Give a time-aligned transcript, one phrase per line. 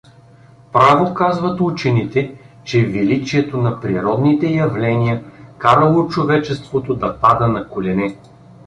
[0.71, 5.23] Право казват учените, че величието на природните явления
[5.57, 8.17] карало человечеството да пада на колене.